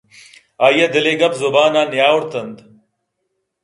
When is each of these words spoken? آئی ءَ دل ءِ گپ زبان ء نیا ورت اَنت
آئی 0.65 0.79
ءَ 0.85 0.91
دل 0.93 1.05
ءِ 1.11 1.19
گپ 1.21 1.33
زبان 1.41 1.71
ء 1.81 1.89
نیا 1.91 2.07
ورت 2.15 2.33
اَنت 2.39 2.57